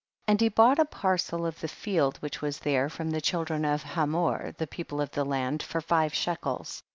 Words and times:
2. 0.25 0.31
And 0.31 0.41
he 0.41 0.49
bought 0.49 0.79
a 0.79 0.85
parcel 0.85 1.45
of 1.45 1.59
the 1.59 1.67
field 1.67 2.17
which 2.23 2.41
was 2.41 2.57
there, 2.57 2.89
from 2.89 3.11
the 3.11 3.21
child 3.21 3.51
ren 3.51 3.63
of 3.63 3.83
Hamor 3.83 4.51
the 4.53 4.65
people 4.65 4.99
of 4.99 5.11
the 5.11 5.23
land, 5.23 5.61
for 5.61 5.79
five 5.79 6.11
shekels. 6.11 6.81